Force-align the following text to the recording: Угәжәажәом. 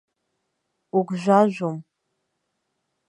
Угәжәажәом. 0.97 1.77